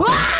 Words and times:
If 0.00 0.37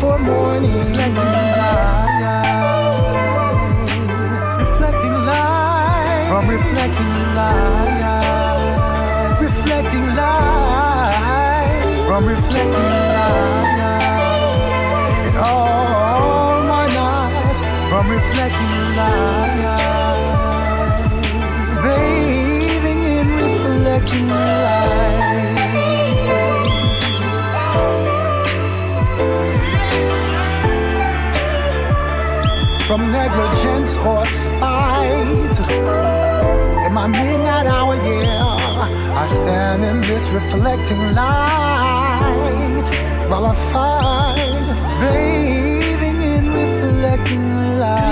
for 0.00 0.18
morning. 0.18 0.72
Reflecting 0.78 1.32
light, 1.60 2.24
reflecting 4.64 5.16
light, 5.28 6.26
from 6.30 6.44
reflecting 6.48 7.12
light. 7.36 8.00
Reflecting 9.40 10.06
light. 10.16 12.04
From 12.08 12.22
reflecting 12.26 12.90
light. 13.16 14.08
In 15.28 15.34
all 15.36 16.62
my 16.72 16.86
nights. 17.00 17.60
From 17.90 18.04
reflecting 18.16 18.74
light. 18.98 20.18
Bathing 21.84 23.02
in 23.18 23.28
reflecting 23.42 24.28
light 24.28 24.89
from 32.90 33.12
negligence 33.12 33.96
or 33.98 34.26
spite 34.26 35.60
in 36.84 36.92
my 36.92 37.06
midnight 37.06 37.66
hour, 37.66 37.94
yeah, 37.94 39.22
I 39.22 39.26
stand 39.26 39.84
in 39.84 40.00
this 40.00 40.28
reflecting 40.30 41.14
light 41.14 42.86
while 43.30 43.46
I 43.46 43.54
fight, 43.72 44.64
bathing 45.00 46.20
in 46.20 46.52
reflecting 46.52 47.78
light. 47.78 48.10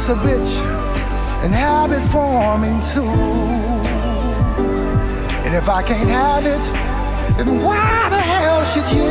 Life's 0.00 0.08
a 0.08 0.14
bitch 0.14 0.64
and 1.44 1.52
habit 1.52 2.02
forming 2.04 2.80
too. 2.92 3.02
And 5.44 5.54
if 5.54 5.68
I 5.68 5.82
can't 5.82 6.08
have 6.08 6.46
it, 6.46 6.62
then 7.36 7.62
why 7.62 8.08
the 8.08 8.16
hell 8.16 8.64
should 8.64 8.90
you? 8.96 9.02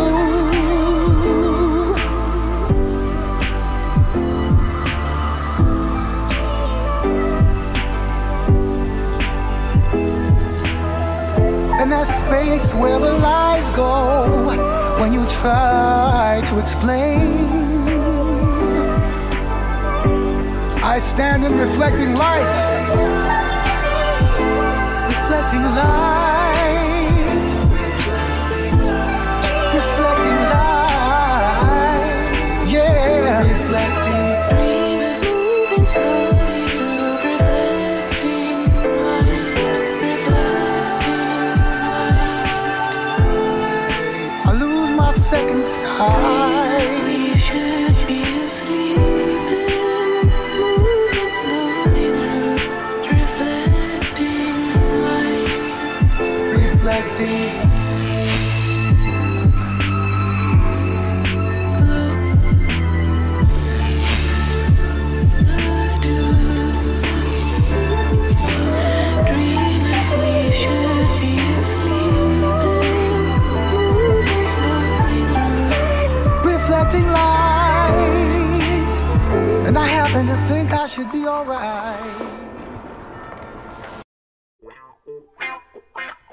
And 11.80 11.92
that 11.92 12.08
space 12.08 12.74
where 12.74 12.98
the 12.98 13.14
lies 13.20 13.70
go 13.72 14.48
when 15.00 15.14
you 15.14 15.26
try 15.28 16.42
to 16.48 16.60
explain. 16.60 17.59
I 20.90 20.98
stand 20.98 21.46
in 21.46 21.56
reflecting 21.56 22.16
light. 22.16 22.56
Reflecting 25.08 25.66
light. 25.78 27.46
Reflecting 29.78 30.40
light. 30.54 32.04
Yeah. 32.74 33.44
Reflecting. 33.54 34.24
Dream 35.20 35.38
moving 35.46 35.86
slowly 35.86 36.62
through 36.72 37.06
reflecting 37.06 37.70
light, 39.06 39.30
reflecting 40.02 40.26
light. 40.32 40.66
I 44.44 44.52
lose 44.60 44.90
my 44.90 45.12
second 45.14 45.64
sight. 45.64 46.39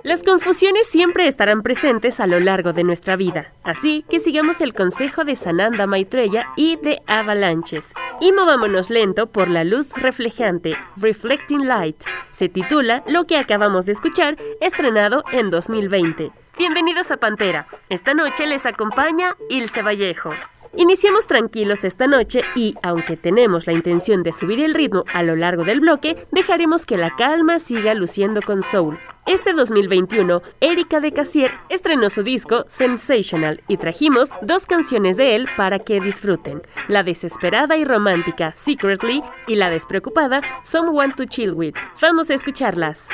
Las 0.03 0.23
confusiones 0.23 0.87
siempre 0.87 1.27
estarán 1.27 1.63
presentes 1.63 2.21
a 2.21 2.27
lo 2.27 2.39
largo 2.39 2.73
de 2.73 2.85
nuestra 2.85 3.17
vida, 3.17 3.53
así 3.65 4.05
que 4.09 4.21
sigamos 4.21 4.61
el 4.61 4.73
consejo 4.73 5.25
de 5.25 5.37
Sananda 5.37 5.87
Maitreya 5.87 6.47
y 6.57 6.77
de 6.77 7.03
Avalanches. 7.07 7.93
Y 8.21 8.33
movámonos 8.33 8.89
lento 8.89 9.27
por 9.27 9.49
la 9.49 9.65
luz 9.65 9.93
reflejante, 9.95 10.77
Reflecting 10.97 11.67
Light. 11.67 12.03
Se 12.31 12.49
titula 12.49 13.03
Lo 13.07 13.27
que 13.27 13.37
acabamos 13.37 13.87
de 13.87 13.93
escuchar, 13.93 14.37
estrenado 14.61 15.25
en 15.33 15.51
2020. 15.51 16.31
Bienvenidos 16.57 17.11
a 17.11 17.19
Pantera. 17.19 17.67
Esta 17.89 18.15
noche 18.15 18.47
les 18.47 18.65
acompaña 18.65 19.37
Ilse 19.51 19.83
Vallejo. 19.83 20.31
Iniciamos 20.78 21.26
tranquilos 21.26 21.84
esta 21.84 22.06
noche 22.06 22.43
y, 22.55 22.75
aunque 22.82 23.17
tenemos 23.17 23.67
la 23.67 23.73
intención 23.73 24.23
de 24.23 24.34
subir 24.34 24.61
el 24.61 24.75
ritmo 24.75 25.05
a 25.14 25.23
lo 25.23 25.34
largo 25.34 25.64
del 25.64 25.81
bloque, 25.81 26.26
dejaremos 26.32 26.84
que 26.84 26.99
la 26.99 27.17
calma 27.17 27.61
siga 27.61 27.94
luciendo 27.94 28.43
con 28.43 28.62
Soul. 28.62 28.99
Este 29.25 29.55
2021, 29.55 30.43
Erika 30.61 31.00
de 31.00 31.12
Casier 31.12 31.50
estrenó 31.70 32.11
su 32.11 32.23
disco 32.23 32.67
Sensational 32.69 33.62
y 33.69 33.78
trajimos 33.78 34.28
dos 34.43 34.67
canciones 34.67 35.17
de 35.17 35.34
él 35.34 35.49
para 35.56 35.78
que 35.78 35.99
disfruten. 35.99 36.61
La 36.88 37.02
desesperada 37.02 37.78
y 37.78 37.84
romántica 37.87 38.52
Secretly 38.55 39.23
y 39.46 39.55
la 39.55 39.70
despreocupada 39.70 40.43
Someone 40.62 41.14
to 41.14 41.25
Chill 41.25 41.55
With. 41.55 41.75
Vamos 42.02 42.28
a 42.28 42.34
escucharlas. 42.34 43.08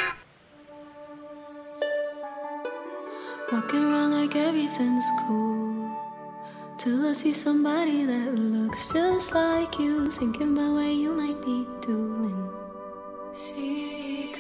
Till 6.83 7.07
I 7.07 7.13
see 7.13 7.33
somebody 7.33 8.05
that 8.07 8.35
looks 8.35 8.93
just 8.93 9.37
like 9.37 9.79
you. 9.79 10.11
Thinking 10.11 10.59
about 10.59 10.73
what 10.73 10.93
you 10.93 11.15
might 11.15 11.41
be 11.41 11.65
doing. 11.81 12.51
Secretly, 13.33 14.35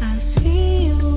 I 0.00 0.16
see 0.16 0.86
you 0.86 1.09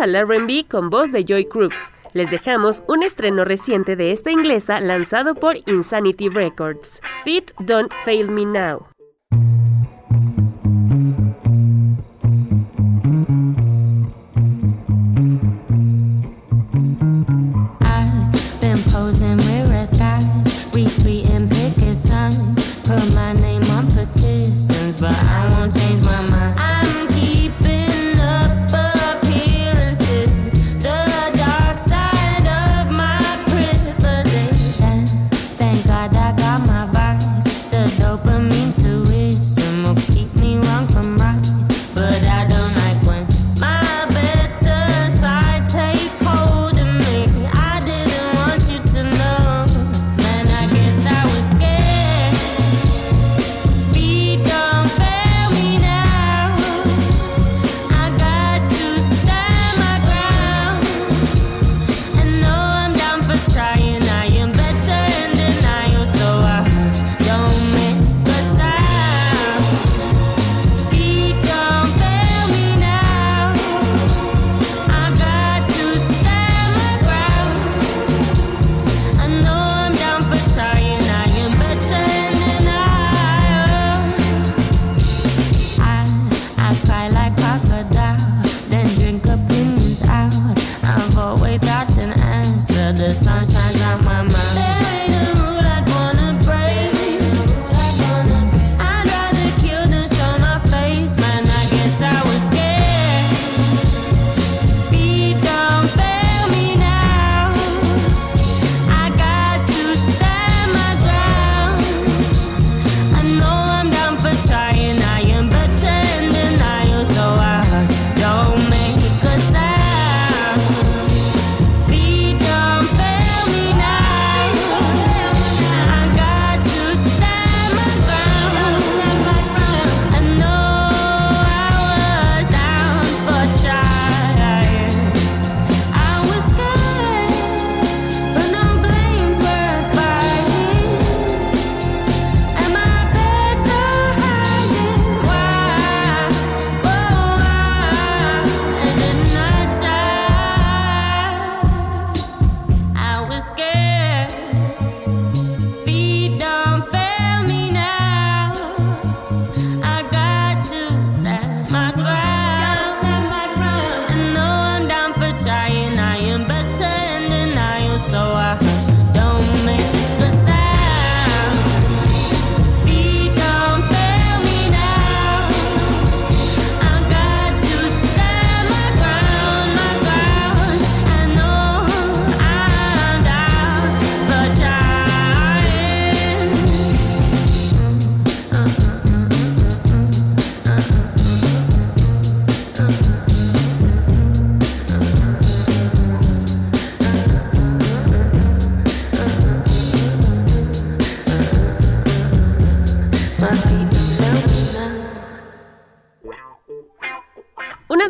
Al 0.00 0.14
RB 0.14 0.64
ah. 0.64 0.66
con 0.70 0.90
voz 0.90 1.12
de 1.12 1.24
Joy 1.24 1.46
Crooks. 1.46 1.92
Les 2.14 2.30
dejamos 2.30 2.82
un 2.86 3.02
estreno 3.02 3.44
reciente 3.44 3.96
de 3.96 4.12
esta 4.12 4.30
inglesa 4.30 4.80
lanzado 4.80 5.34
por 5.34 5.56
Insanity 5.66 6.28
Records, 6.28 7.00
Fit 7.24 7.50
Don't 7.58 7.92
Fail 8.04 8.30
Me 8.30 8.46
Now. 8.46 8.86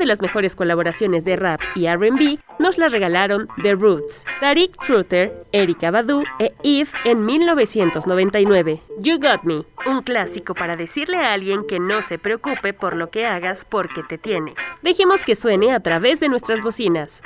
Las 0.08 0.20
mejores 0.20 0.56
colaboraciones 0.56 1.24
de 1.24 1.36
rap 1.36 1.60
y 1.76 1.86
RB 1.86 2.40
nos 2.58 2.78
la 2.78 2.88
regalaron 2.88 3.46
The 3.62 3.74
Roots, 3.74 4.26
Tariq 4.40 4.76
Truter, 4.84 5.46
Erika 5.52 5.92
Badu 5.92 6.24
e 6.40 6.52
Eve 6.64 6.90
en 7.04 7.24
1999. 7.24 8.80
You 8.98 9.20
Got 9.20 9.44
Me, 9.44 9.64
un 9.86 10.02
clásico 10.02 10.54
para 10.54 10.76
decirle 10.76 11.18
a 11.18 11.32
alguien 11.32 11.64
que 11.66 11.78
no 11.78 12.02
se 12.02 12.18
preocupe 12.18 12.72
por 12.72 12.96
lo 12.96 13.10
que 13.10 13.26
hagas 13.26 13.64
porque 13.64 14.02
te 14.02 14.18
tiene. 14.18 14.54
Dejemos 14.82 15.24
que 15.24 15.36
suene 15.36 15.72
a 15.72 15.80
través 15.80 16.18
de 16.18 16.28
nuestras 16.28 16.62
bocinas. 16.62 17.22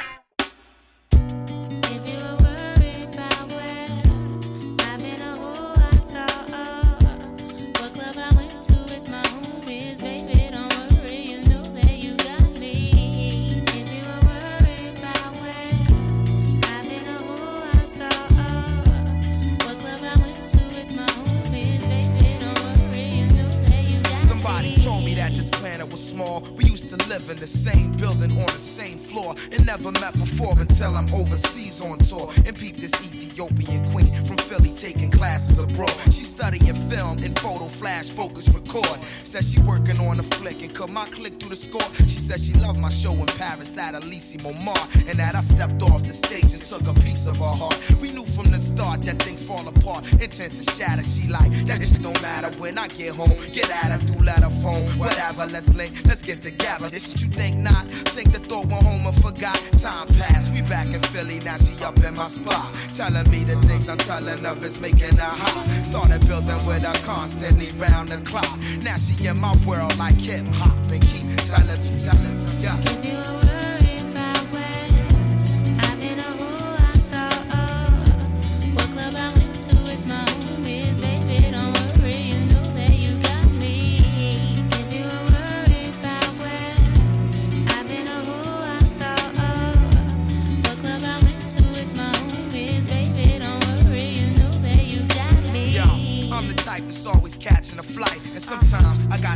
To 26.99 27.09
live 27.09 27.31
in 27.31 27.37
the 27.37 27.47
same 27.47 27.91
building 27.93 28.31
on 28.33 28.47
the 28.47 28.61
same 28.61 28.99
floor 28.99 29.35
and 29.51 29.65
never 29.65 29.91
met 29.93 30.13
before 30.13 30.53
until 30.59 30.95
I'm 30.95 31.13
overseas 31.15 31.81
on 31.81 31.99
tour 31.99 32.31
and 32.45 32.55
peep 32.55 32.77
this 32.77 32.93
Ethiopian 33.33 33.83
queen 33.93 34.12
from 34.27 34.37
Philly 34.37 34.73
taking 34.75 35.11
classes 35.11 35.59
abroad. 35.59 35.95
She 36.12 36.23
studying 36.23 36.75
film 36.75 37.17
and 37.25 37.39
photo 37.39 37.67
flash 37.67 38.11
focus 38.11 38.47
record. 38.53 39.03
Says 39.25 39.51
she 39.51 39.61
working 39.61 39.99
on 40.01 40.21
a 40.21 40.23
flick 40.23 40.61
and 40.62 40.75
cut 40.75 40.91
my 40.91 41.07
click 41.07 41.41
through 41.41 41.49
the 41.49 41.57
score. 41.57 41.89
She 42.01 42.19
says 42.19 42.45
she 42.47 42.53
loved 42.61 42.79
my 42.79 42.91
show 42.91 43.12
in 43.12 43.27
Paris 43.27 43.79
at 43.79 43.95
Elysee 43.95 44.37
Montmartre 44.43 45.09
and 45.09 45.19
that 45.19 45.35
I 45.35 45.41
stepped 45.41 45.81
off 45.83 46.03
the 46.03 46.12
stage 46.12 46.53
and 46.53 46.61
took 46.61 46.87
a 46.87 46.95
piece 47.01 47.27
of 47.27 47.39
her 47.39 47.57
heart. 47.57 47.79
We 48.03 48.12
knew 48.12 48.27
from 48.27 48.51
the 48.51 48.59
start 48.59 49.01
that 49.03 49.23
things 49.23 49.47
fall 49.47 49.67
apart, 49.67 50.05
intent 50.21 50.53
to 50.55 50.65
shatter. 50.73 51.03
She 51.03 51.29
like 51.29 51.51
that 51.67 51.81
just 51.81 52.03
don't 52.03 52.21
matter 52.21 52.51
when 52.61 52.77
I 52.77 52.89
get 52.89 53.15
home. 53.15 53.33
Get 53.53 53.71
at 53.71 53.93
her 53.93 53.99
through 53.99 54.27
letter 54.27 54.51
phone, 54.61 54.85
whatever. 55.01 55.47
Let's 55.47 55.73
link, 55.75 55.93
let's 56.05 56.23
get 56.23 56.43
together. 56.43 56.89
This 56.89 57.11
shit 57.11 57.23
you 57.23 57.31
think 57.31 57.57
not? 57.57 57.87
Think 58.12 58.33
the 58.33 58.41
thought 58.41 58.67
went 58.67 58.83
home 58.85 59.07
and 59.07 59.17
forgot. 59.23 59.57
Time 59.81 60.09
passed, 60.21 60.53
we 60.53 60.61
back 60.69 60.89
in 60.93 61.01
Philly 61.15 61.41
now. 61.41 61.57
She 61.57 61.73
up 61.83 61.97
in 62.05 62.15
my 62.15 62.27
spot, 62.27 62.69
telling 62.95 63.22
me 63.31 63.45
the 63.45 63.57
things 63.67 63.88
I'm 63.88 63.99
telling 63.99 64.45
of 64.45 64.64
is 64.64 64.81
making 64.81 65.17
her 65.17 65.35
hot. 65.43 65.85
Started 65.85 66.26
building 66.26 66.64
with 66.67 66.83
her 66.83 67.07
constantly 67.07 67.69
round 67.79 68.09
the 68.09 68.19
clock. 68.29 68.59
Now 68.83 68.97
she 68.97 69.26
in 69.26 69.38
my 69.38 69.55
world 69.67 69.97
like 69.99 70.21
hip 70.21 70.47
hop 70.55 70.76
and 70.91 71.02
keep 71.02 71.26
telling 71.47 71.83
telling 71.99 72.33
yeah. 72.61 73.62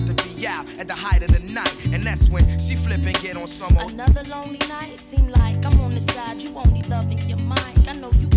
Got 0.01 0.17
to 0.17 0.29
be 0.29 0.47
out 0.47 0.67
at 0.79 0.89
the 0.89 0.95
height 0.95 1.23
of 1.23 1.33
the 1.33 1.53
night. 1.53 1.75
And 1.93 2.03
that's 2.03 2.29
when 2.29 2.45
she 2.59 2.77
flip 2.77 3.05
and 3.05 3.19
get 3.21 3.37
on 3.37 3.47
some 3.47 3.77
old. 3.79 3.93
Another 3.93 4.23
lonely 4.25 4.59
night, 4.69 4.99
seem 4.99 5.29
like 5.29 5.65
I'm 5.65 5.81
on 5.81 5.91
the 5.91 6.01
side. 6.01 6.43
You 6.43 6.55
only 6.57 6.83
loving 6.83 7.19
your 7.29 7.39
mind. 7.39 7.89
I 7.89 7.95
know 7.95 8.11
you 8.21 8.29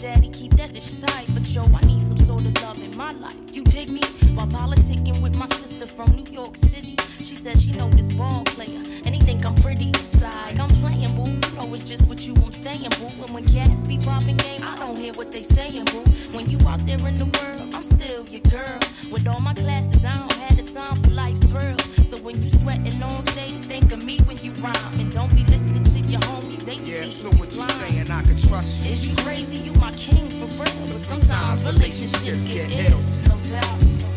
daddy. 0.00 0.28
Keep 0.30 0.52
that 0.54 0.72
dish 0.72 1.00
tight. 1.00 1.26
But 1.34 1.46
yo, 1.54 1.62
I 1.62 1.80
need 1.86 2.00
some 2.00 2.16
sort 2.16 2.42
of 2.44 2.54
love 2.62 2.82
in 2.82 2.96
my 2.96 3.12
life. 3.12 3.36
You 3.52 3.62
dig 3.64 3.90
me? 3.90 4.00
While 4.34 4.46
politicking 4.46 5.20
with 5.20 5.36
my 5.36 5.46
sister 5.46 5.86
from 5.86 6.10
New 6.12 6.30
York 6.32 6.56
City. 6.56 6.96
She 7.18 7.36
says 7.36 7.62
she 7.64 7.72
know 7.72 7.88
this 7.90 8.12
ball 8.12 8.42
player. 8.44 8.80
And 9.04 9.14
he 9.14 9.20
think 9.20 9.44
I'm 9.44 9.54
pretty. 9.56 9.92
Side, 10.00 10.58
I'm 10.58 10.68
playing, 10.68 11.14
boo. 11.16 11.30
You 11.30 11.56
know 11.56 11.74
it's 11.74 11.84
just 11.84 12.08
with 12.08 12.26
you 12.26 12.34
I'm 12.44 12.52
staying, 12.52 12.90
boo. 12.98 13.08
And 13.24 13.34
when 13.34 13.44
cats 13.46 13.84
be 13.84 13.98
popping 13.98 14.36
game, 14.38 14.62
I 14.64 14.76
don't 14.78 14.96
hear 14.96 15.12
what 15.14 15.32
they 15.32 15.42
saying, 15.42 15.84
boo. 15.86 16.04
When 16.32 16.48
you 16.48 16.58
out 16.66 16.80
there 16.86 16.98
in 17.06 17.16
the 17.18 17.26
world, 17.26 17.74
I'm 17.74 17.82
still 17.82 18.26
your 18.28 18.42
girl. 18.50 18.78
With 19.10 19.26
all 19.28 19.40
my 19.40 19.54
classes, 19.54 20.04
I 20.04 20.16
don't 20.18 20.32
have 20.32 20.56
the 20.56 20.62
time 20.62 20.96
for 21.02 21.10
life's 21.10 21.44
thrills. 21.44 21.82
So 22.08 22.16
when 22.18 22.42
you 22.42 22.48
sweating 22.50 23.02
on 23.02 23.22
stage, 23.22 23.62
think 23.66 23.92
of 23.92 24.04
me 24.04 24.18
when 24.20 24.38
you 24.38 24.52
rhyme. 24.62 24.74
And 25.00 25.12
don't 25.12 25.32
be 25.34 25.44
listening 25.44 25.84
to 25.84 25.98
your 26.08 26.20
homies, 26.20 26.64
they 26.64 26.78
be 26.78 26.90
Yeah, 26.90 27.10
so 27.10 27.28
what 27.38 27.50
you 27.50 27.56
blind. 27.56 27.72
saying? 27.72 28.10
I 28.10 28.22
can 28.22 28.36
trust 28.36 28.82
you. 28.84 28.90
Is 28.90 29.08
you 29.10 29.16
crazy? 29.16 29.56
You 29.58 29.72
my 29.74 29.89
king 29.92 30.28
for 30.28 30.46
real. 30.46 30.86
But 30.86 30.94
sometimes 30.94 31.64
relationships 31.64 32.42
get 32.46 32.70
ill. 32.90 33.00
No 33.28 33.36
doubt. 33.48 34.09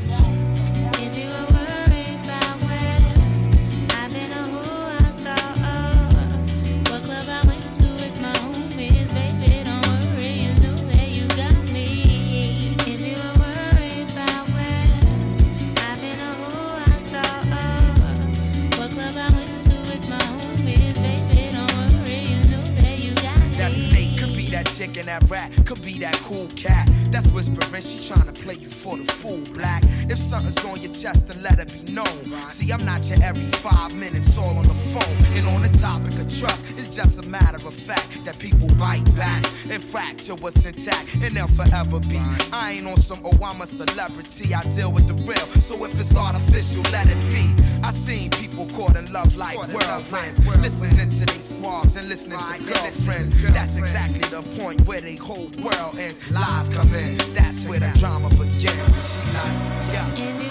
That 25.20 25.30
rat, 25.30 25.52
could 25.68 25.82
be 25.84 26.00
that 26.00 26.16
cool 26.26 26.48
cat. 26.56 26.90
That's 27.12 27.30
whispering, 27.30 27.82
she 27.82 27.98
tryna 28.10 28.34
play 28.34 28.56
you 28.56 28.68
for 28.68 28.98
the 28.98 29.06
fool, 29.12 29.42
black. 29.54 29.84
If 30.10 30.18
something's 30.18 30.64
on 30.66 30.82
your 30.82 30.92
chest, 30.92 31.28
then 31.28 31.42
let 31.44 31.60
it 31.60 31.72
be 31.72 31.83
known. 31.94 32.50
See, 32.50 32.72
I'm 32.72 32.84
not 32.86 33.08
your 33.08 33.22
every 33.24 33.48
five 33.62 33.94
minutes 33.96 34.38
all 34.38 34.58
on 34.58 34.64
the 34.64 34.74
phone. 34.74 35.18
And 35.38 35.48
on 35.48 35.62
the 35.62 35.78
topic 35.78 36.14
of 36.14 36.28
trust, 36.40 36.72
it's 36.78 36.94
just 36.96 37.24
a 37.24 37.28
matter 37.30 37.66
of 37.66 37.74
fact 37.74 38.26
that 38.26 38.38
people 38.40 38.68
bite 38.76 39.06
back 39.16 39.44
and 39.70 39.82
fracture 39.84 40.36
what's 40.36 40.66
intact, 40.66 41.14
and 41.16 41.36
they'll 41.36 41.48
forever 41.48 42.00
be. 42.00 42.20
I 42.52 42.74
ain't 42.74 42.88
on 42.88 42.98
some, 42.98 43.22
oh, 43.24 43.38
I'm 43.44 43.62
a 43.62 43.68
celebrity, 43.68 44.54
I 44.54 44.62
deal 44.70 44.92
with 44.92 45.08
the 45.08 45.14
real. 45.30 45.48
So 45.62 45.84
if 45.86 46.00
it's 46.00 46.16
artificial, 46.16 46.84
let 46.92 47.08
it 47.10 47.20
be. 47.30 47.54
I 47.84 47.92
seen 47.92 48.30
people 48.32 48.66
caught 48.68 48.96
in 48.96 49.12
love 49.12 49.36
like 49.36 49.58
whirlwinds, 49.58 50.40
listening 50.62 50.96
to 50.96 51.26
these 51.34 51.50
squads 51.50 51.96
and 51.96 52.08
listening 52.08 52.40
to 52.40 52.64
girlfriends. 52.64 53.30
That's 53.54 53.78
exactly 53.78 54.20
the 54.30 54.42
point 54.60 54.82
where 54.88 55.02
they 55.02 55.16
whole 55.16 55.50
world 55.62 55.98
ends. 56.00 56.32
Lies 56.32 56.70
come 56.70 56.94
in, 56.96 57.18
that's 57.34 57.64
where 57.66 57.80
the 57.80 57.92
drama 58.00 58.30
begins. 58.30 58.64
And 58.64 59.04
she 59.04 59.24
like, 59.38 60.18
yeah. 60.18 60.43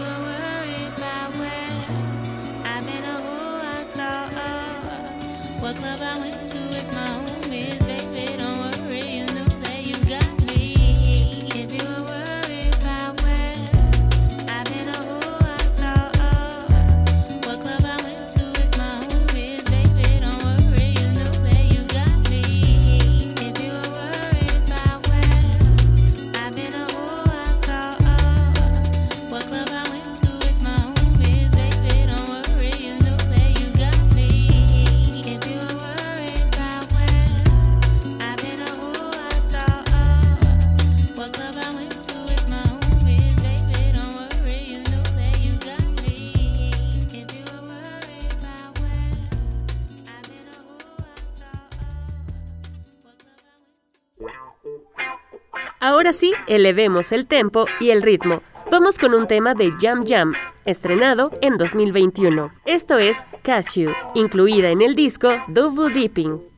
Elevemos 56.55 57.13
el 57.13 57.27
tempo 57.27 57.65
y 57.81 57.91
el 57.91 58.03
ritmo. 58.03 58.43
Vamos 58.71 58.99
con 58.99 59.15
un 59.15 59.27
tema 59.27 59.55
de 59.55 59.71
Jam 59.81 60.05
Jam, 60.07 60.35
estrenado 60.67 61.31
en 61.41 61.57
2021. 61.57 62.53
Esto 62.67 62.99
es 62.99 63.17
Cashew, 63.43 63.93
incluida 64.15 64.69
en 64.69 64.83
el 64.83 64.95
disco 64.95 65.31
Double 65.49 65.93
Dipping. 65.93 66.52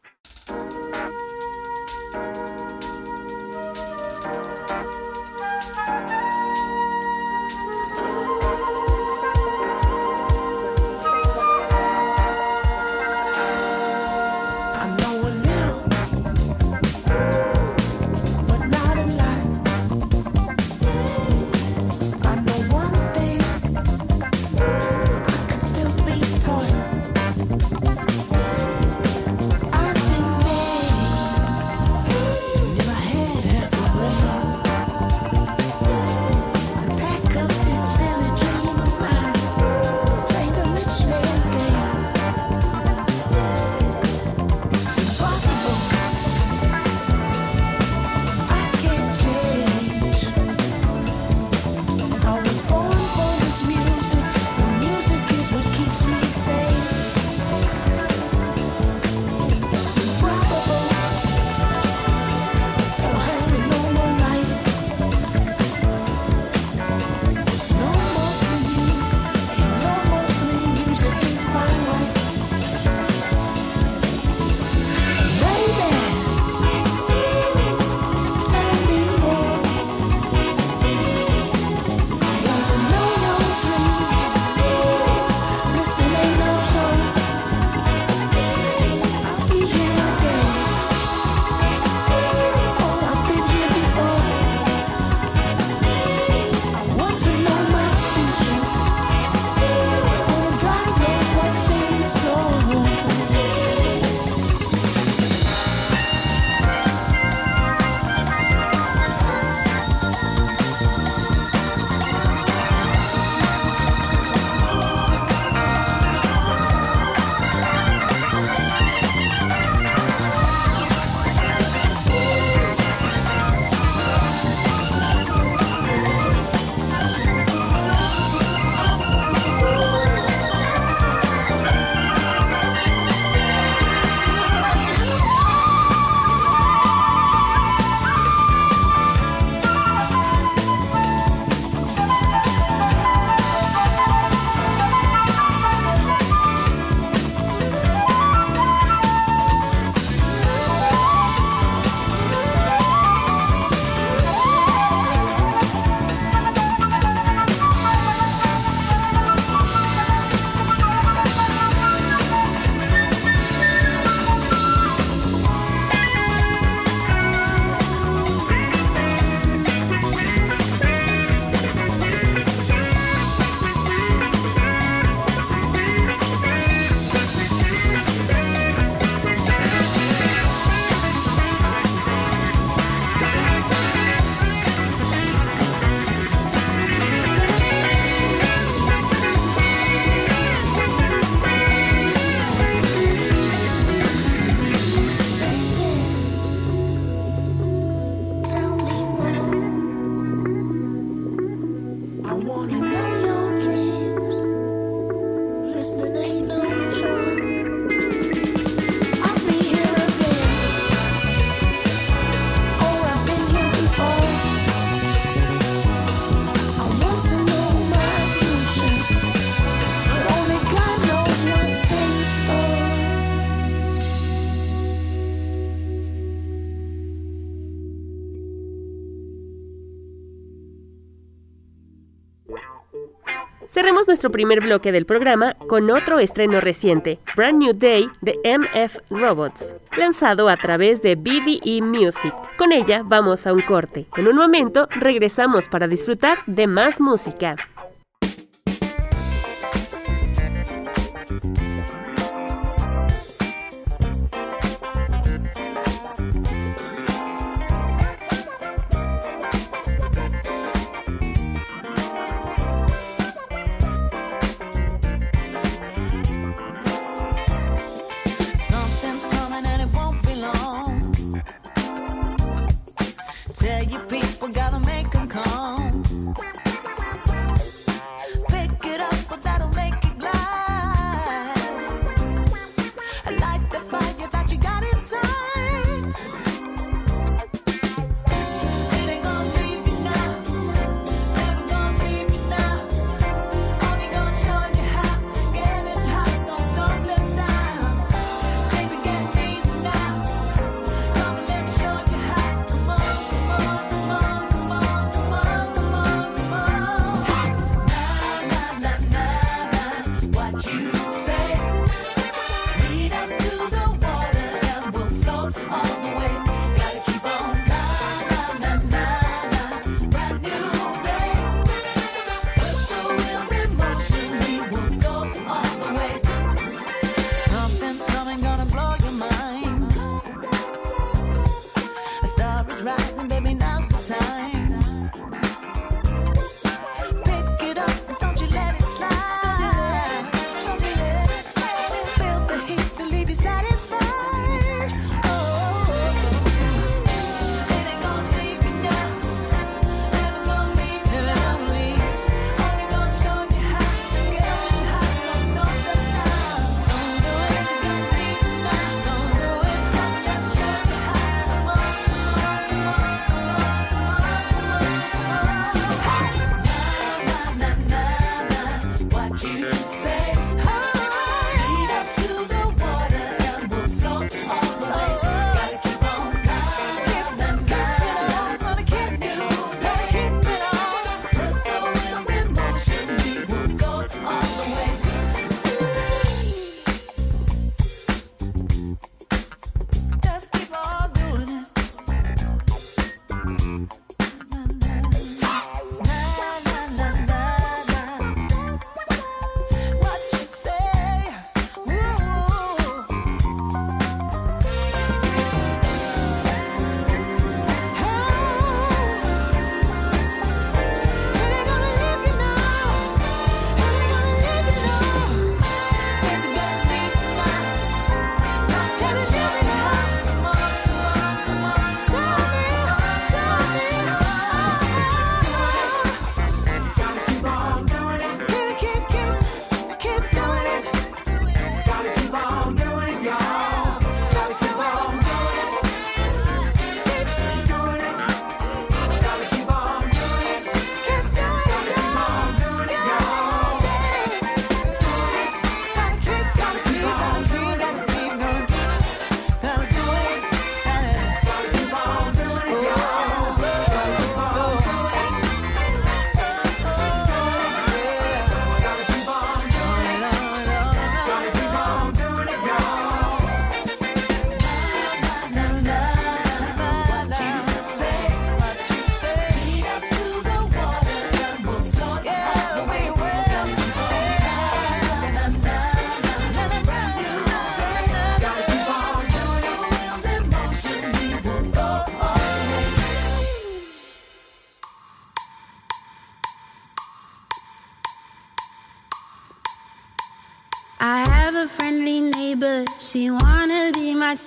nuestro 234.25 234.33
primer 234.33 234.61
bloque 234.61 234.91
del 234.91 235.05
programa 235.05 235.53
con 235.69 235.91
otro 235.91 236.19
estreno 236.19 236.59
reciente, 236.59 237.19
Brand 237.37 237.59
New 237.59 237.75
Day 237.75 238.09
de 238.23 238.39
MF 238.43 238.97
Robots, 239.11 239.77
lanzado 239.99 240.49
a 240.49 240.57
través 240.57 241.03
de 241.03 241.15
BDE 241.15 241.83
Music. 241.83 242.33
Con 242.57 242.73
ella 242.73 243.03
vamos 243.05 243.47
a 243.47 243.53
un 243.53 243.61
corte. 243.61 244.07
En 244.17 244.27
un 244.27 244.37
momento 244.37 244.89
regresamos 244.93 245.69
para 245.69 245.89
disfrutar 245.89 246.39
de 246.47 246.67
más 246.67 247.03
música. 247.03 247.57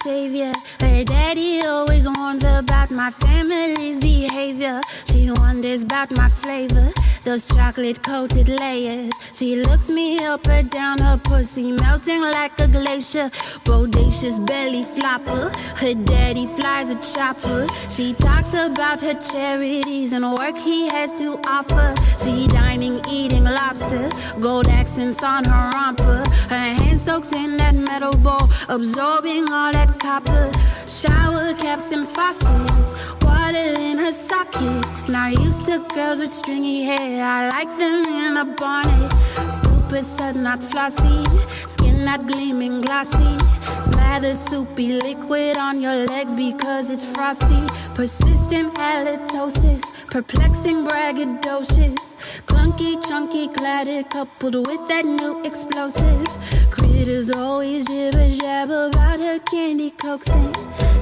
savior. 0.07 0.53
Her 0.79 1.03
daddy 1.03 1.59
always 1.65 2.07
warns 2.07 2.45
about 2.45 2.91
my 2.91 3.11
family's 3.11 3.99
behavior. 3.99 4.79
She 5.09 5.29
wonders 5.29 5.83
about 5.83 6.11
my 6.15 6.29
flavor 6.29 6.93
those 7.27 7.45
chocolate 7.45 8.01
coated 8.03 8.47
layers. 8.47 9.11
She 9.33 9.57
looks 9.57 9.89
me 9.89 10.17
up 10.19 10.47
and 10.47 10.69
down, 10.69 10.97
her 10.99 11.17
pussy 11.17 11.73
melting 11.73 12.21
like 12.21 12.57
a 12.61 12.69
glacier. 12.69 13.29
Bodacious 13.65 14.37
belly 14.47 14.83
flopper, 14.83 15.51
her 15.81 15.93
daddy 15.93 16.47
flies 16.47 16.89
a 16.89 16.95
chopper. 16.95 17.67
She 17.89 18.13
talks 18.13 18.53
about 18.53 19.01
her 19.01 19.15
charities 19.15 20.13
and 20.13 20.23
work 20.35 20.57
he 20.57 20.87
has 20.87 21.13
to 21.15 21.37
offer. 21.45 21.93
She 22.23 22.47
dining, 22.47 23.01
eating 23.11 23.43
lobster, 23.43 24.09
gold 24.39 24.69
accents 24.69 25.21
on 25.21 25.43
her 25.43 25.69
romper. 25.73 26.23
Her 26.47 26.69
hands 26.79 27.01
soaked 27.01 27.33
in 27.33 27.57
that 27.57 27.75
metal 27.75 28.13
bowl, 28.13 28.49
absorbing 28.69 29.51
all 29.51 29.73
that 29.73 29.99
copper. 29.99 30.49
Shower 30.87 31.53
caps 31.55 31.91
and 31.91 32.07
faucets, 32.07 32.95
water 33.21 33.67
in 33.81 33.97
her 33.97 34.13
socket. 34.13 34.85
Not 35.09 35.33
used 35.33 35.65
to 35.65 35.79
girls 35.93 36.19
with 36.21 36.29
stringy 36.29 36.83
hair. 36.83 37.16
I 37.21 37.49
like 37.49 37.77
them 37.77 38.05
in 38.05 38.37
a 38.37 38.45
bonnet. 38.45 39.11
Super 39.49 40.01
suds, 40.01 40.37
not 40.37 40.61
flossy. 40.61 41.23
Skin 41.67 42.05
not 42.05 42.27
gleaming 42.27 42.81
glossy. 42.81 43.37
Slather 43.81 44.35
soupy 44.35 44.93
liquid 45.01 45.57
on 45.57 45.81
your 45.81 46.05
legs 46.05 46.35
because 46.35 46.89
it's 46.89 47.05
frosty. 47.05 47.61
Persistent 47.93 48.73
halitosis. 48.73 49.83
Perplexing 50.07 50.85
braggadocious. 50.85 52.17
Clunky, 52.47 53.05
chunky, 53.07 53.47
cladded, 53.47 54.09
coupled 54.09 54.67
with 54.67 54.87
that 54.87 55.05
new 55.05 55.41
explosive. 55.43 56.27
Critters 56.71 57.31
always 57.31 57.85
jibber 57.87 58.29
jabber 58.31 58.87
about 58.87 59.19
her 59.19 59.39
candy 59.39 59.91
coaxing. 59.91 60.53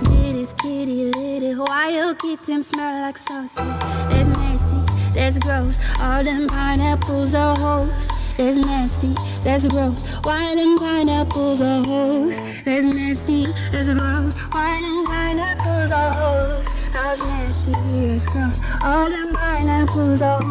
Did 0.03 0.57
kitty 0.57 1.05
litty 1.05 1.55
wild 1.55 2.19
kitten 2.19 2.61
smell 2.61 3.01
like 3.01 3.17
sausage? 3.17 3.65
It's 4.11 4.29
nasty, 4.29 4.77
that's 5.15 5.39
gross. 5.39 5.79
All 5.99 6.23
them 6.23 6.47
pineapples 6.47 7.33
are 7.33 7.57
hoes. 7.57 8.09
That's 8.37 8.57
nasty, 8.57 9.13
that's 9.43 9.65
gross. 9.65 10.03
Why 10.23 10.53
them 10.55 10.77
pineapples 10.77 11.61
are 11.61 11.83
hoes? 11.83 12.35
That's 12.65 12.85
nasty, 12.85 13.45
that's 13.71 13.87
gross. 13.87 14.33
Why 14.51 14.81
them 14.81 15.05
pineapples 15.05 15.91
are 15.91 16.13
hoes? 16.13 16.65
That's 16.91 17.21
nasty, 17.21 17.71
that's 17.71 18.25
gross. 18.29 18.55
All 18.83 19.09
them 19.09 19.33
pineapples 19.33 20.21
are. 20.21 20.41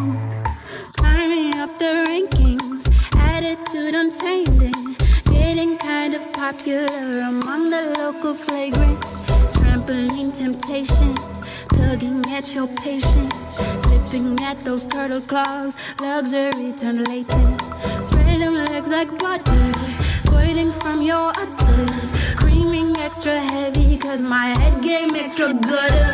Climbing 0.97 1.55
up 1.55 1.77
the 1.77 1.91
rankings, 2.07 2.89
attitude 3.15 3.93
untaming. 3.93 4.95
Getting 5.25 5.77
kind 5.77 6.15
of 6.15 6.33
popular 6.33 7.19
among 7.19 7.69
the 7.69 7.93
local 7.99 8.33
flagrants. 8.33 9.15
Trampoline 9.53 10.35
temptations, 10.35 11.41
tugging 11.69 12.25
at 12.31 12.53
your 12.53 12.67
patience. 12.67 13.53
Flipping 13.83 14.39
at 14.41 14.63
those 14.63 14.87
turtle 14.87 15.21
claws, 15.21 15.77
luxury 16.01 16.73
turned 16.77 17.07
latent. 17.07 17.61
Spread 18.05 18.41
them 18.41 18.55
legs 18.55 18.89
like 18.89 19.17
butter, 19.19 19.71
squirting 20.17 20.71
from 20.71 21.01
your 21.01 21.31
udders. 21.37 22.11
Creaming 22.37 22.95
extra 22.97 23.39
heavy, 23.39 23.97
cause 23.97 24.21
my 24.21 24.47
head 24.47 24.81
game 24.81 25.15
extra 25.15 25.53
gooder. 25.53 26.11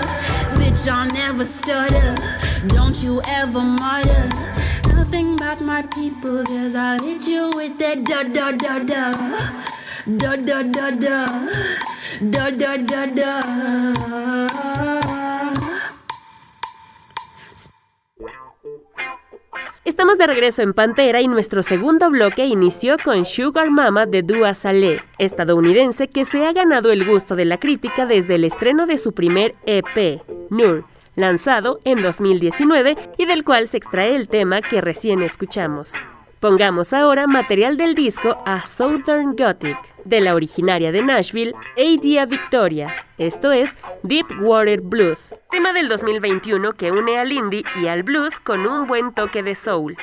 Bitch, 0.58 0.88
I'll 0.92 1.10
never 1.12 1.46
stutter. 1.46 2.16
Don't 2.68 3.02
you 3.04 3.22
ever 3.28 3.62
mutter. 3.62 4.30
Nothing 4.96 5.34
about 5.36 5.62
my 5.62 5.82
people, 5.84 6.44
cause 6.46 6.76
I'll 6.76 7.00
hit 7.02 7.28
you 7.28 7.52
with 7.56 7.78
that 7.80 8.04
da 8.04 8.24
da 8.24 8.52
da 8.52 8.80
da. 8.80 9.12
Da 10.18 10.36
da 10.36 10.64
da 10.64 10.92
da. 10.92 11.26
Da 12.32 12.50
da 12.50 12.78
da 12.78 13.06
da. 13.06 15.01
Estamos 20.02 20.18
de 20.18 20.26
regreso 20.26 20.64
en 20.64 20.74
Pantera 20.74 21.22
y 21.22 21.28
nuestro 21.28 21.62
segundo 21.62 22.10
bloque 22.10 22.48
inició 22.48 22.96
con 23.06 23.24
Sugar 23.24 23.70
Mama 23.70 24.08
de 24.08 24.24
Dua 24.24 24.56
Saleh, 24.56 25.00
estadounidense 25.20 26.08
que 26.08 26.26
se 26.26 26.44
ha 26.44 26.54
ganado 26.54 26.92
el 26.92 27.06
gusto 27.06 27.36
de 27.36 27.46
la 27.46 27.60
crítica 27.60 28.08
desde 28.08 28.34
el 28.34 28.44
estreno 28.44 28.88
de 28.88 28.98
su 28.98 29.12
primer 29.12 29.54
EP, 29.68 30.24
Nur, 30.50 30.86
lanzado 31.16 31.78
en 31.84 32.02
2019 32.02 32.98
y 33.20 33.26
del 33.28 33.44
cual 33.44 33.68
se 33.68 33.78
extrae 33.78 34.16
el 34.16 34.28
tema 34.28 34.64
que 34.64 34.82
recién 34.82 35.22
escuchamos. 35.22 35.94
Pongamos 36.42 36.92
ahora 36.92 37.28
material 37.28 37.78
del 37.78 37.94
disco 37.94 38.36
a 38.48 38.66
Southern 38.66 39.36
Gothic, 39.36 39.78
de 40.06 40.22
la 40.22 40.34
originaria 40.34 40.92
de 40.92 41.04
Nashville, 41.04 41.54
Adia 41.78 42.26
Victoria, 42.26 43.06
esto 43.20 43.52
es 43.52 43.78
Deep 44.02 44.26
Water 44.42 44.82
Blues, 44.82 45.36
tema 45.52 45.72
del 45.72 45.88
2021 45.88 46.72
que 46.72 46.92
une 46.92 47.20
al 47.20 47.32
indie 47.32 47.64
y 47.80 47.86
al 47.86 48.02
blues 48.02 48.40
con 48.40 48.66
un 48.66 48.88
buen 48.88 49.14
toque 49.14 49.44
de 49.44 49.54
soul. 49.54 49.96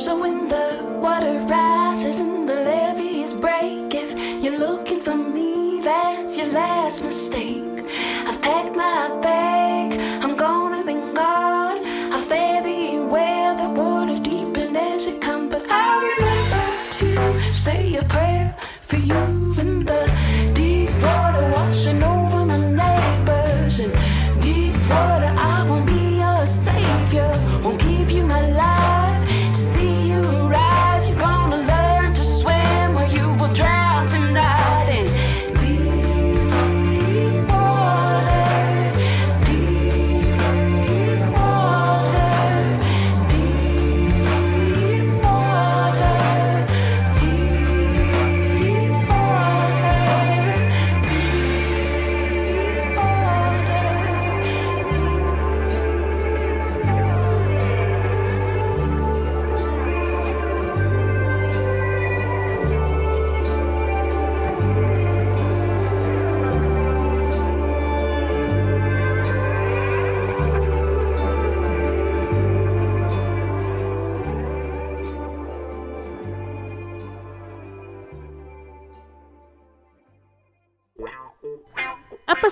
So 0.00 0.18
when 0.18 0.48
the 0.48 0.98
water 0.98 1.38
rises 1.40 2.20
and 2.20 2.48
the 2.48 2.54
levees 2.54 3.34
break, 3.34 3.94
if 3.94 4.18
you're 4.42 4.58
looking 4.58 4.98
for 4.98 5.14
me, 5.14 5.82
that's 5.82 6.38
your 6.38 6.46
last 6.46 7.04
mistake. 7.04 7.84
I've 8.26 8.40
packed 8.40 8.74
my 8.74 9.20
bag, 9.20 9.92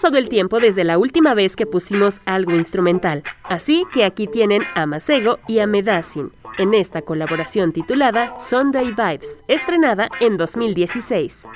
pasado 0.09 0.19
el 0.19 0.31
tiempo 0.31 0.59
desde 0.59 0.85
la 0.85 0.97
última 0.97 1.35
vez 1.35 1.55
que 1.55 1.67
pusimos 1.67 2.23
algo 2.25 2.55
instrumental, 2.55 3.25
así 3.43 3.85
que 3.93 4.05
aquí 4.05 4.27
tienen 4.27 4.63
a 4.75 4.87
Masego 4.87 5.39
y 5.47 5.59
a 5.59 5.67
Medacin 5.67 6.33
en 6.57 6.73
esta 6.73 7.03
colaboración 7.03 7.73
titulada 7.73 8.35
Sunday 8.39 8.87
Vibes, 8.87 9.45
estrenada 9.49 10.09
en 10.21 10.39
2016. 10.39 11.47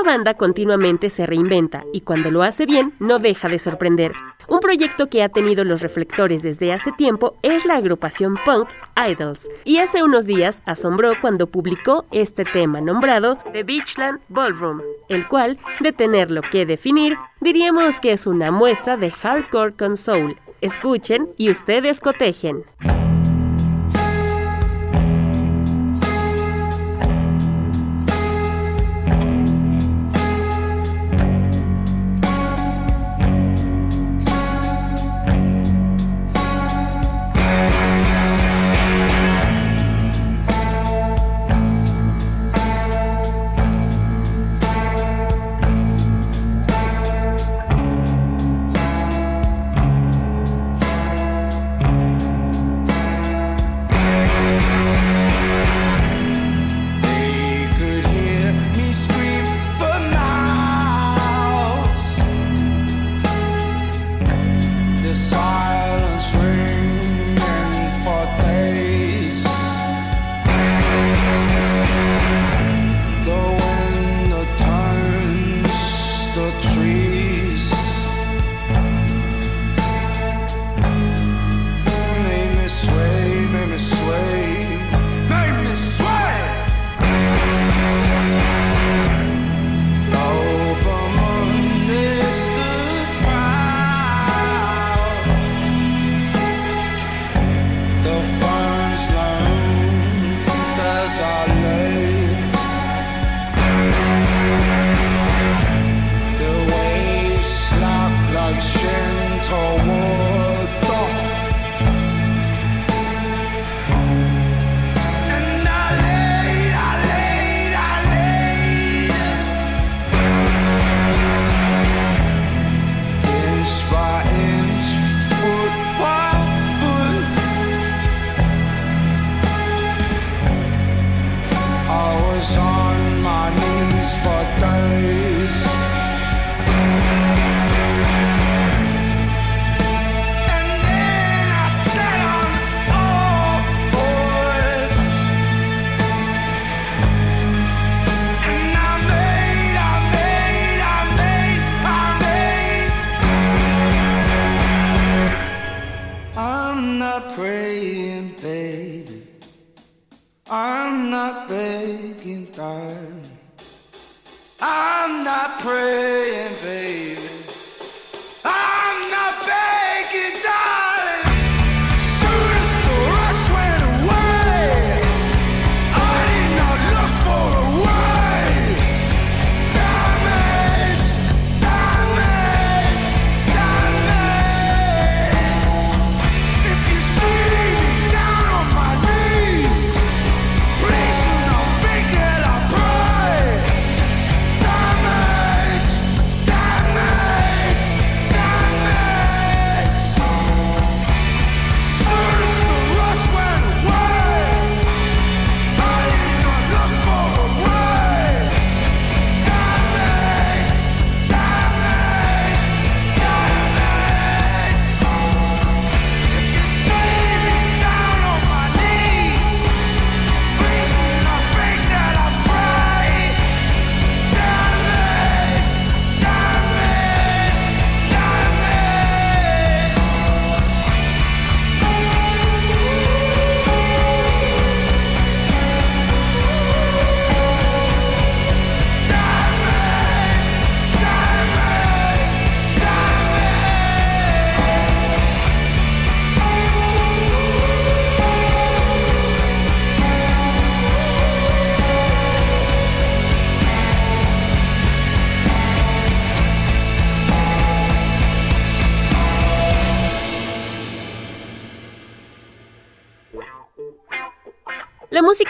Una 0.00 0.12
banda 0.12 0.34
continuamente 0.34 1.10
se 1.10 1.26
reinventa 1.26 1.84
y 1.92 2.00
cuando 2.00 2.30
lo 2.30 2.42
hace 2.42 2.64
bien 2.64 2.94
no 3.00 3.18
deja 3.18 3.48
de 3.50 3.58
sorprender. 3.58 4.12
Un 4.48 4.60
proyecto 4.60 5.08
que 5.08 5.22
ha 5.22 5.28
tenido 5.28 5.62
los 5.62 5.82
reflectores 5.82 6.42
desde 6.42 6.72
hace 6.72 6.90
tiempo 6.92 7.36
es 7.42 7.66
la 7.66 7.74
agrupación 7.74 8.38
punk 8.46 8.70
Idols 8.96 9.50
y 9.64 9.76
hace 9.76 10.02
unos 10.02 10.24
días 10.24 10.62
asombró 10.64 11.12
cuando 11.20 11.48
publicó 11.48 12.06
este 12.12 12.44
tema 12.44 12.80
nombrado 12.80 13.36
The 13.52 13.62
Beachland 13.62 14.20
Ballroom, 14.30 14.80
el 15.10 15.28
cual, 15.28 15.58
de 15.80 15.92
tenerlo 15.92 16.40
que 16.50 16.64
definir, 16.64 17.18
diríamos 17.40 18.00
que 18.00 18.12
es 18.12 18.26
una 18.26 18.50
muestra 18.50 18.96
de 18.96 19.10
hardcore 19.10 19.74
con 19.74 19.98
soul. 19.98 20.36
Escuchen 20.62 21.28
y 21.36 21.50
ustedes 21.50 22.00
cotejen. 22.00 22.64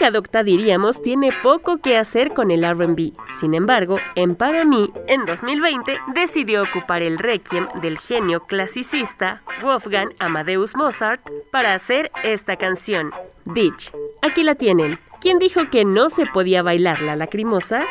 música 0.00 0.42
diríamos, 0.42 1.02
tiene 1.02 1.30
poco 1.42 1.78
que 1.78 1.98
hacer 1.98 2.32
con 2.32 2.50
el 2.50 2.64
RB. 2.64 3.12
Sin 3.38 3.52
embargo, 3.52 3.98
en 4.14 4.34
Para 4.34 4.64
mí, 4.64 4.90
en 5.06 5.26
2020, 5.26 5.98
decidió 6.14 6.62
ocupar 6.62 7.02
el 7.02 7.18
requiem 7.18 7.68
del 7.82 7.98
genio 7.98 8.40
clasicista 8.40 9.42
Wolfgang 9.62 10.14
Amadeus 10.18 10.74
Mozart 10.74 11.20
para 11.52 11.74
hacer 11.74 12.10
esta 12.24 12.56
canción, 12.56 13.12
Ditch. 13.44 13.92
Aquí 14.22 14.42
la 14.42 14.54
tienen. 14.54 14.98
¿Quién 15.20 15.38
dijo 15.38 15.68
que 15.70 15.84
no 15.84 16.08
se 16.08 16.24
podía 16.24 16.62
bailar 16.62 17.02
la 17.02 17.16
lacrimosa? 17.16 17.84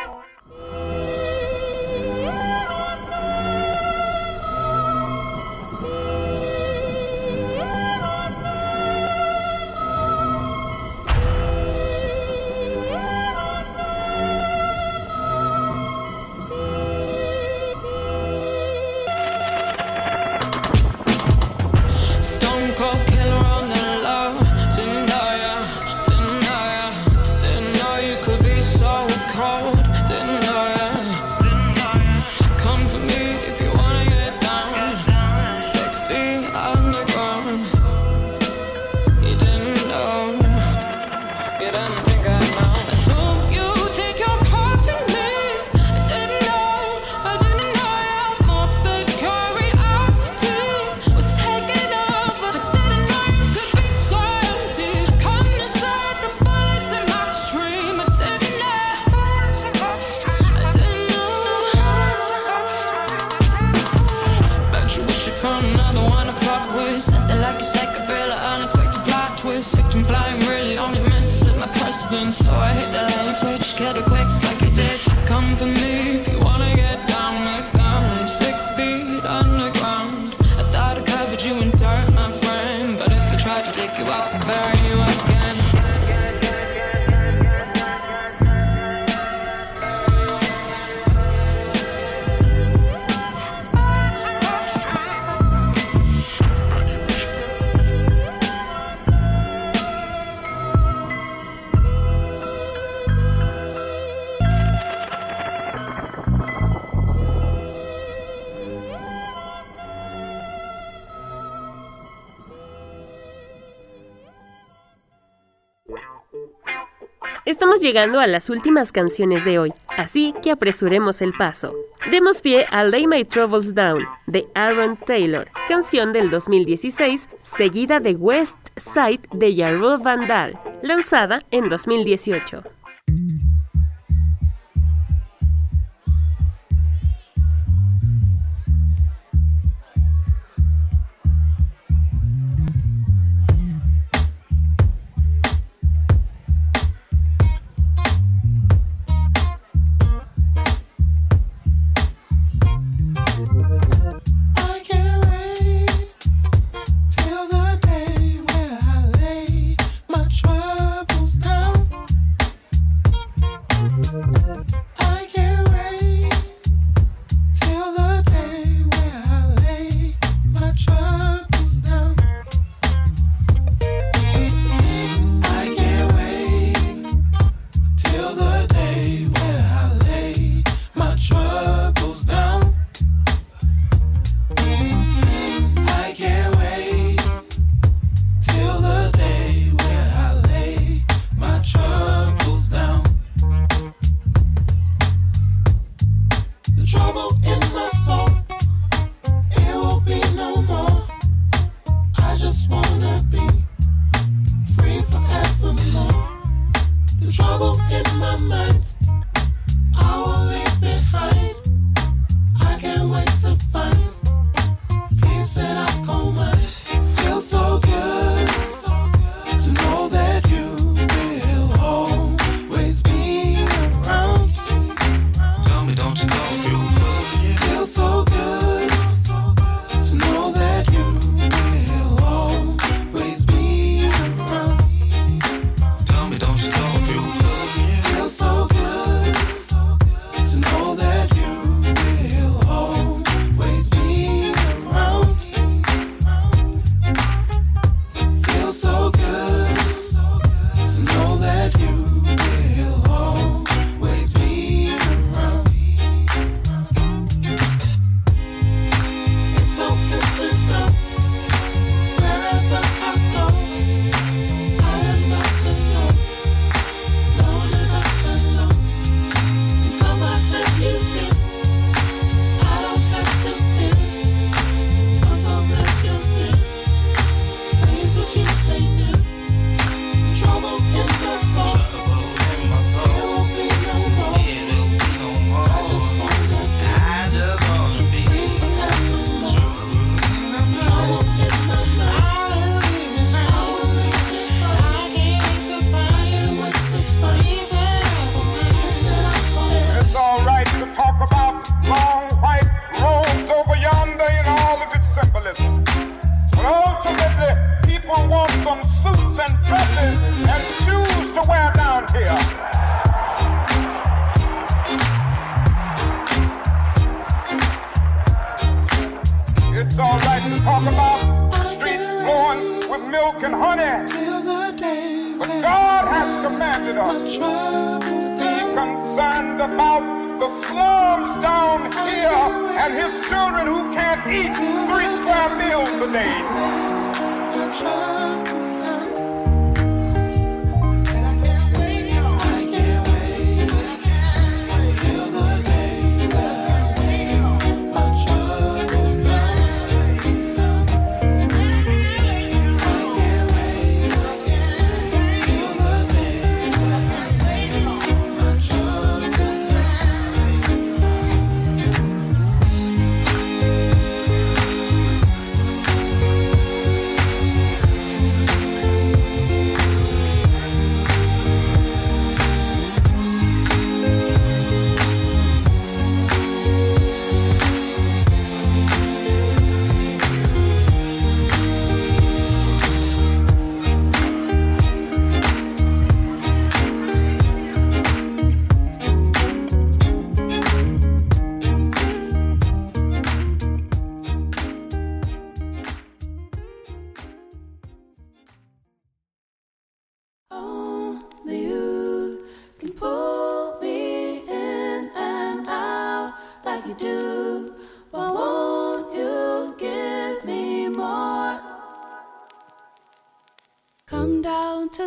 llegando 117.90 118.20
a 118.20 118.28
las 118.28 118.50
últimas 118.50 118.92
canciones 118.92 119.44
de 119.44 119.58
hoy, 119.58 119.72
así 119.88 120.32
que 120.44 120.52
apresuremos 120.52 121.20
el 121.22 121.32
paso. 121.32 121.74
Demos 122.08 122.40
pie 122.40 122.64
a 122.70 122.84
Lay 122.84 123.08
My 123.08 123.24
Troubles 123.24 123.74
Down 123.74 124.04
de 124.28 124.46
Aaron 124.54 124.96
Taylor, 124.96 125.48
canción 125.66 126.12
del 126.12 126.30
2016, 126.30 127.28
seguida 127.42 127.98
de 127.98 128.14
West 128.14 128.58
Side 128.76 129.22
de 129.32 129.56
Yarrow 129.56 130.00
Vandal, 130.00 130.56
lanzada 130.82 131.42
en 131.50 131.68
2018. 131.68 132.62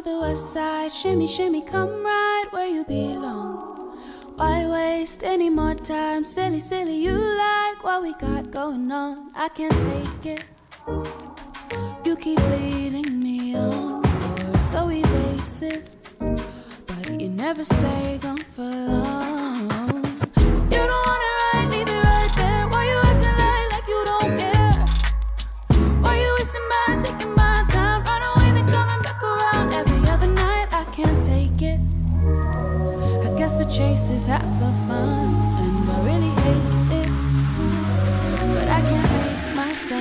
the 0.04 0.20
west 0.20 0.54
side. 0.54 0.92
Shimmy, 0.92 1.28
shimmy, 1.28 1.62
come 1.62 2.04
right 2.04 2.46
where 2.52 2.68
you 2.68 2.84
belong. 2.84 3.98
Why 4.36 4.68
waste 4.68 5.24
any 5.24 5.50
more 5.50 5.76
time? 5.76 6.24
Silly, 6.24 6.60
silly, 6.60 6.96
you 6.96 7.14
like 7.14 7.84
what 7.84 8.02
we 8.02 8.14
got 8.14 8.52
going 8.52 8.92
on. 8.92 9.32
I 9.36 9.50
can't 9.50 9.80
take 9.80 10.26
it. 10.26 10.46
You 12.06 12.16
keep 12.18 12.40
leading 12.50 13.20
me 13.20 13.56
on. 13.56 14.04
You're 14.38 14.58
so 14.58 14.90
evasive, 14.90 15.90
but 16.20 17.22
you 17.22 17.30
never 17.30 17.64
stay 17.64 18.20
gone 18.22 18.38
for 18.38 18.64
long. 18.64 20.20
If 20.36 20.72
you 20.72 20.84
don't 20.90 21.08
wanna 21.08 21.23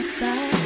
star. 0.03 0.62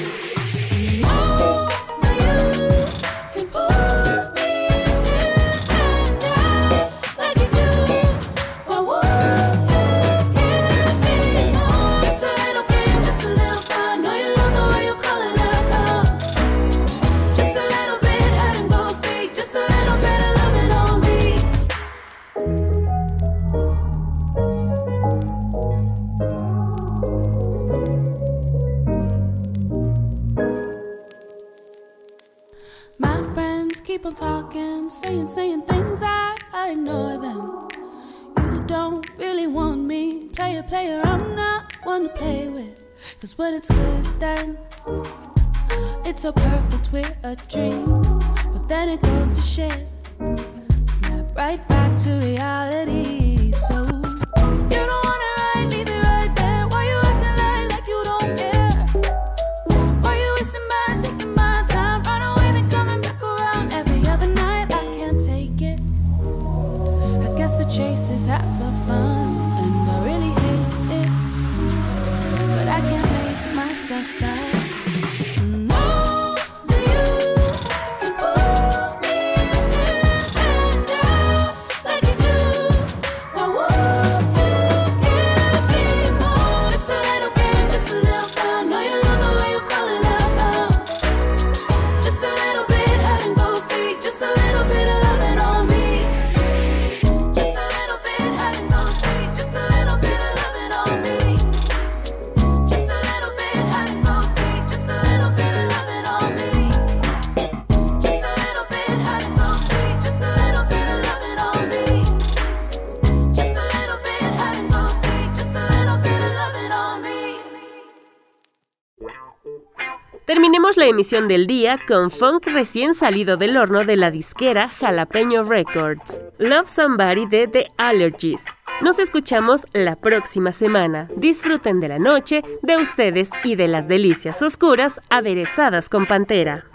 emisión 120.89 121.29
del 121.29 121.47
día 121.47 121.79
con 121.87 122.11
funk 122.11 122.47
recién 122.47 122.95
salido 122.95 123.37
del 123.37 123.57
horno 123.57 123.85
de 123.85 123.97
la 123.97 124.11
disquera 124.11 124.69
Jalapeño 124.69 125.45
Records, 125.45 126.21
Love 126.39 126.69
Somebody 126.69 127.27
de 127.27 127.49
The 127.49 127.67
Allergies. 127.77 128.45
Nos 128.83 128.99
escuchamos 128.99 129.65
la 129.73 129.97
próxima 129.97 130.53
semana. 130.53 131.09
Disfruten 131.17 131.81
de 131.81 131.89
la 131.89 131.99
noche, 131.99 132.43
de 132.63 132.77
ustedes 132.77 133.31
y 133.43 133.57
de 133.57 133.69
las 133.69 133.89
delicias 133.89 134.43
oscuras 134.43 135.01
aderezadas 135.09 135.89
con 135.89 136.07
pantera. 136.07 136.67